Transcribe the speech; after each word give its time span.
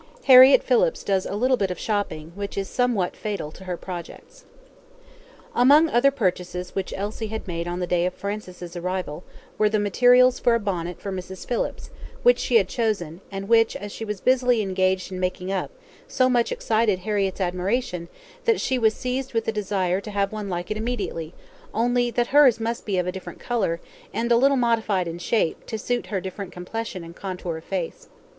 Harriett 0.23 0.63
Phillips 0.63 1.03
Does 1.03 1.27
A 1.27 1.35
Little 1.35 1.57
Bit 1.57 1.69
Of 1.69 1.77
Shopping, 1.77 2.31
Which 2.33 2.57
Is 2.57 2.67
Somewhat 2.67 3.15
Fatal 3.15 3.51
To 3.51 3.65
Her 3.65 3.77
Projects 3.77 4.45
Among 5.53 5.89
other 5.89 6.09
purchases 6.09 6.73
which 6.73 6.91
Elsie 6.97 7.27
had 7.27 7.47
made 7.47 7.67
on 7.67 7.79
the 7.79 7.85
day 7.85 8.07
of 8.07 8.15
Francis' 8.15 8.75
arrival, 8.75 9.23
were 9.59 9.69
the 9.69 9.77
materials 9.77 10.39
for 10.39 10.55
a 10.55 10.59
bonnet 10.59 10.99
for 10.99 11.11
Mrs. 11.11 11.45
Phillips, 11.47 11.91
which 12.23 12.39
she 12.39 12.55
had 12.55 12.67
chosen, 12.67 13.21
and 13.31 13.47
which, 13.47 13.75
as 13.75 13.91
she 13.91 14.03
was 14.03 14.21
busily 14.21 14.63
engaged 14.63 15.11
in 15.11 15.19
making 15.19 15.51
up, 15.51 15.69
so 16.07 16.27
much 16.27 16.51
excited 16.51 17.01
Harriett's 17.01 17.39
admiration, 17.39 18.09
that 18.45 18.59
she 18.59 18.79
was 18.79 18.95
seized 18.95 19.35
with 19.35 19.47
a 19.47 19.51
desire 19.51 20.01
to 20.01 20.09
have 20.09 20.31
one 20.31 20.49
like 20.49 20.71
it 20.71 20.77
immediately, 20.77 21.31
only 21.75 22.09
that 22.09 22.29
hers 22.29 22.59
must 22.59 22.87
be 22.87 22.97
of 22.97 23.05
a 23.05 23.11
different 23.11 23.37
colour, 23.37 23.79
and 24.15 24.31
a 24.31 24.35
little 24.35 24.57
modified 24.57 25.07
in 25.07 25.19
shape, 25.19 25.63
to 25.67 25.77
suit 25.77 26.07
her 26.07 26.19
different 26.19 26.51
complexion 26.51 27.03
and 27.03 27.15
contour 27.15 27.55
of 27.57 27.63
face. 27.63 28.09